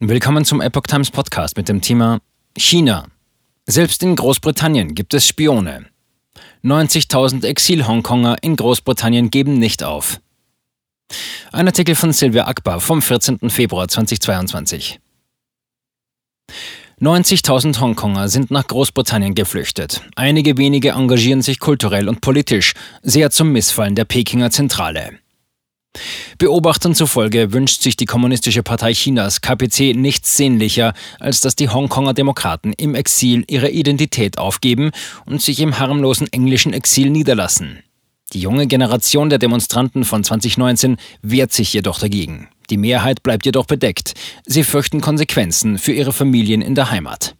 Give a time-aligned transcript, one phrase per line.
[0.00, 2.20] Willkommen zum Epoch Times Podcast mit dem Thema
[2.56, 3.08] China.
[3.66, 5.86] Selbst in Großbritannien gibt es Spione.
[6.62, 10.20] 90.000 Exil-Hongkonger in Großbritannien geben nicht auf.
[11.50, 13.50] Ein Artikel von Silvia Akbar vom 14.
[13.50, 15.00] Februar 2022.
[17.00, 20.02] 90.000 Hongkonger sind nach Großbritannien geflüchtet.
[20.14, 25.18] Einige wenige engagieren sich kulturell und politisch, sehr zum Missfallen der Pekinger Zentrale.
[26.38, 32.14] Beobachtern zufolge wünscht sich die Kommunistische Partei Chinas KPC nichts sehnlicher, als dass die Hongkonger
[32.14, 34.90] Demokraten im Exil ihre Identität aufgeben
[35.26, 37.82] und sich im harmlosen englischen Exil niederlassen.
[38.32, 42.48] Die junge Generation der Demonstranten von 2019 wehrt sich jedoch dagegen.
[42.68, 44.12] Die Mehrheit bleibt jedoch bedeckt.
[44.44, 47.34] Sie fürchten Konsequenzen für ihre Familien in der Heimat.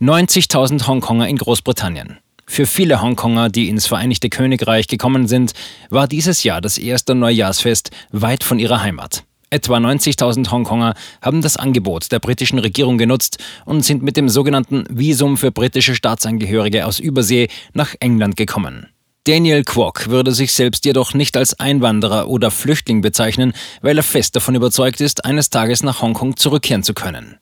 [0.00, 2.18] 90.000 Hongkonger in Großbritannien.
[2.50, 5.52] Für viele Hongkonger, die ins Vereinigte Königreich gekommen sind,
[5.90, 9.22] war dieses Jahr das erste Neujahrsfest weit von ihrer Heimat.
[9.50, 14.84] Etwa 90.000 Hongkonger haben das Angebot der britischen Regierung genutzt und sind mit dem sogenannten
[14.90, 18.88] Visum für britische Staatsangehörige aus Übersee nach England gekommen.
[19.28, 24.34] Daniel Kwok würde sich selbst jedoch nicht als Einwanderer oder Flüchtling bezeichnen, weil er fest
[24.34, 27.36] davon überzeugt ist, eines Tages nach Hongkong zurückkehren zu können.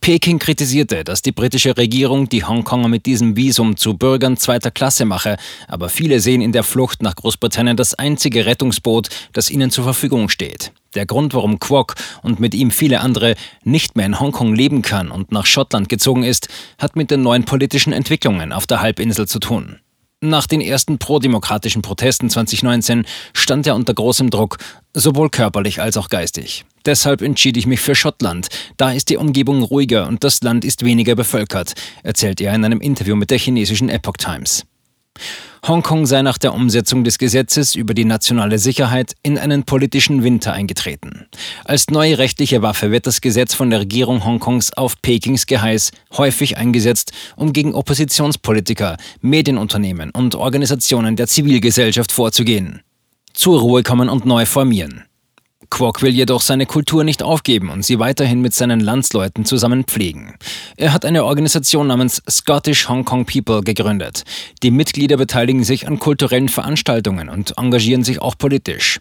[0.00, 5.04] Peking kritisierte, dass die britische Regierung die Hongkonger mit diesem Visum zu Bürgern zweiter Klasse
[5.04, 5.36] mache,
[5.68, 10.30] aber viele sehen in der Flucht nach Großbritannien das einzige Rettungsboot, das ihnen zur Verfügung
[10.30, 10.72] steht.
[10.94, 15.10] Der Grund, warum Kwok und mit ihm viele andere nicht mehr in Hongkong leben kann
[15.10, 16.48] und nach Schottland gezogen ist,
[16.78, 19.80] hat mit den neuen politischen Entwicklungen auf der Halbinsel zu tun.
[20.22, 24.56] Nach den ersten prodemokratischen Protesten 2019 stand er unter großem Druck,
[24.94, 26.64] sowohl körperlich als auch geistig.
[26.86, 28.48] Deshalb entschied ich mich für Schottland.
[28.78, 32.80] Da ist die Umgebung ruhiger und das Land ist weniger bevölkert, erzählt er in einem
[32.80, 34.64] Interview mit der chinesischen Epoch Times.
[35.66, 40.52] Hongkong sei nach der Umsetzung des Gesetzes über die nationale Sicherheit in einen politischen Winter
[40.52, 41.26] eingetreten.
[41.64, 46.56] Als neue rechtliche Waffe wird das Gesetz von der Regierung Hongkongs auf Pekings Geheiß häufig
[46.56, 52.82] eingesetzt, um gegen Oppositionspolitiker, Medienunternehmen und Organisationen der Zivilgesellschaft vorzugehen.
[53.32, 55.05] Zur Ruhe kommen und neu formieren.
[55.70, 60.34] Kwok will jedoch seine Kultur nicht aufgeben und sie weiterhin mit seinen Landsleuten zusammen pflegen.
[60.76, 64.24] Er hat eine Organisation namens Scottish Hong Kong People gegründet.
[64.62, 69.00] Die Mitglieder beteiligen sich an kulturellen Veranstaltungen und engagieren sich auch politisch.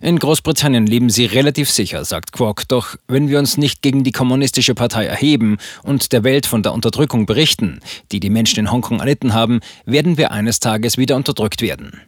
[0.00, 4.12] In Großbritannien leben sie relativ sicher, sagt Kwok, doch wenn wir uns nicht gegen die
[4.12, 7.80] kommunistische Partei erheben und der Welt von der Unterdrückung berichten,
[8.12, 12.02] die die Menschen in Hongkong erlitten haben, werden wir eines Tages wieder unterdrückt werden.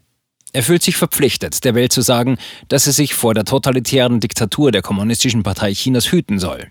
[0.53, 2.39] Er fühlt sich verpflichtet, der Welt zu sagen,
[2.69, 6.69] dass sie sich vor der totalitären Diktatur der Kommunistischen Partei Chinas hüten soll.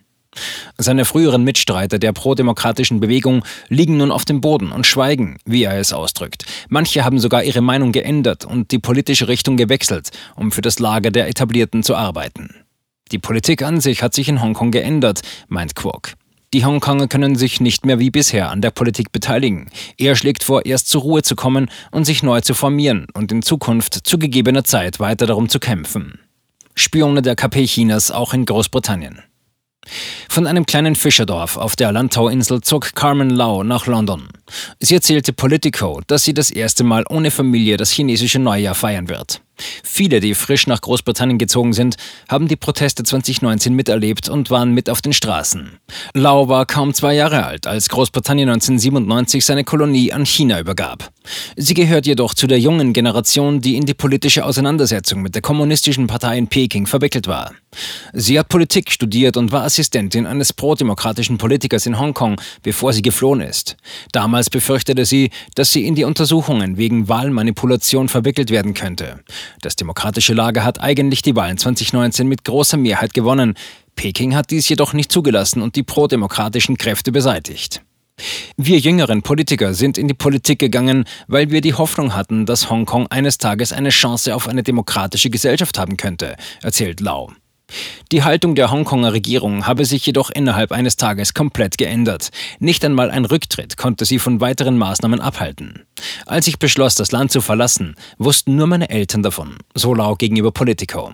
[0.78, 5.80] Seine früheren Mitstreiter der prodemokratischen Bewegung liegen nun auf dem Boden und schweigen, wie er
[5.80, 6.46] es ausdrückt.
[6.70, 11.12] Manche haben sogar ihre Meinung geändert und die politische Richtung gewechselt, um für das Lager
[11.12, 12.56] der Etablierten zu arbeiten.
[13.12, 16.14] Die Politik an sich hat sich in Hongkong geändert, meint Kwok.
[16.54, 19.70] Die Hongkonger können sich nicht mehr wie bisher an der Politik beteiligen.
[19.98, 23.42] Er schlägt vor, erst zur Ruhe zu kommen und sich neu zu formieren und in
[23.42, 26.20] Zukunft zu gegebener Zeit weiter darum zu kämpfen.
[26.74, 29.24] Spione der KP Chinas auch in Großbritannien.
[30.30, 34.28] Von einem kleinen Fischerdorf auf der Landtauinsel zog Carmen Lau nach London.
[34.80, 39.42] Sie erzählte Politico, dass sie das erste Mal ohne Familie das chinesische Neujahr feiern wird.
[39.84, 41.96] Viele, die frisch nach Großbritannien gezogen sind,
[42.30, 45.80] haben die Proteste 2019 miterlebt und waren mit auf den Straßen.
[46.14, 51.12] Lau war kaum zwei Jahre alt, als Großbritannien 1997 seine Kolonie an China übergab.
[51.56, 56.08] Sie gehört jedoch zu der jungen Generation, die in die politische Auseinandersetzung mit der kommunistischen
[56.08, 57.52] Partei in Peking verwickelt war.
[58.14, 63.42] Sie hat Politik studiert und war Assistentin eines prodemokratischen Politikers in Hongkong, bevor sie geflohen
[63.42, 63.78] ist.
[64.12, 69.20] Damals befürchtete sie, dass sie in die Untersuchungen wegen Wahlmanipulation verwickelt werden könnte.
[69.62, 73.56] Das demokratische Lager hat eigentlich die Wahlen 2019 mit großer Mehrheit gewonnen.
[73.96, 77.82] Peking hat dies jedoch nicht zugelassen und die prodemokratischen Kräfte beseitigt.
[78.58, 83.06] Wir jüngeren Politiker sind in die Politik gegangen, weil wir die Hoffnung hatten, dass Hongkong
[83.08, 87.32] eines Tages eine Chance auf eine demokratische Gesellschaft haben könnte, erzählt Lau.
[88.12, 92.30] Die Haltung der Hongkonger Regierung habe sich jedoch innerhalb eines Tages komplett geändert.
[92.60, 95.84] Nicht einmal ein Rücktritt konnte sie von weiteren Maßnahmen abhalten.
[96.26, 100.52] Als ich beschloss, das Land zu verlassen, wussten nur meine Eltern davon, so Lau gegenüber
[100.52, 101.12] Politico.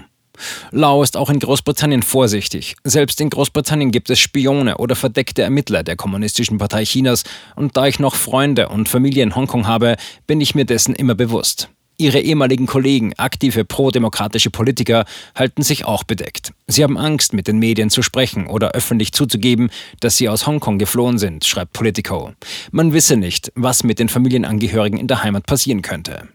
[0.72, 2.76] Lau ist auch in Großbritannien vorsichtig.
[2.84, 7.24] Selbst in Großbritannien gibt es Spione oder verdeckte Ermittler der Kommunistischen Partei Chinas
[7.56, 9.96] und da ich noch Freunde und Familie in Hongkong habe,
[10.28, 11.70] bin ich mir dessen immer bewusst.
[11.98, 16.52] Ihre ehemaligen Kollegen, aktive prodemokratische Politiker, halten sich auch bedeckt.
[16.68, 19.70] Sie haben Angst, mit den Medien zu sprechen oder öffentlich zuzugeben,
[20.00, 22.34] dass sie aus Hongkong geflohen sind, schreibt Politico.
[22.72, 26.28] Man wisse nicht, was mit den Familienangehörigen in der Heimat passieren könnte.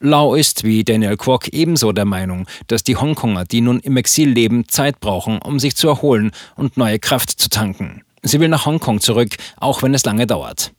[0.00, 4.30] Lau ist wie Daniel Kwok ebenso der Meinung, dass die Hongkonger, die nun im Exil
[4.30, 8.02] leben, Zeit brauchen, um sich zu erholen und neue Kraft zu tanken.
[8.22, 10.72] Sie will nach Hongkong zurück, auch wenn es lange dauert.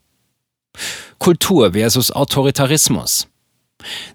[1.18, 3.28] Kultur versus Autoritarismus.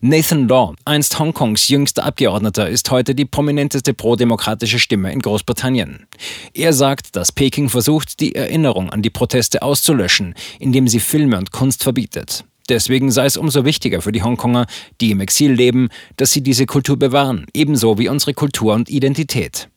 [0.00, 6.06] Nathan Law, einst Hongkongs jüngster Abgeordneter, ist heute die prominenteste prodemokratische Stimme in Großbritannien.
[6.54, 11.50] Er sagt, dass Peking versucht, die Erinnerung an die Proteste auszulöschen, indem sie Filme und
[11.50, 12.44] Kunst verbietet.
[12.68, 14.66] Deswegen sei es umso wichtiger für die Hongkonger,
[15.00, 19.68] die im Exil leben, dass sie diese Kultur bewahren, ebenso wie unsere Kultur und Identität.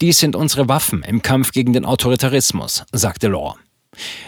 [0.00, 3.56] Dies sind unsere Waffen im Kampf gegen den Autoritarismus, sagte Law.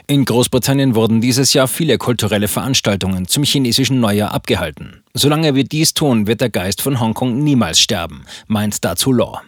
[0.06, 5.02] In Großbritannien wurden dieses Jahr viele kulturelle Veranstaltungen zum chinesischen Neujahr abgehalten.
[5.12, 9.42] Solange wir dies tun, wird der Geist von Hongkong niemals sterben, meint dazu Law.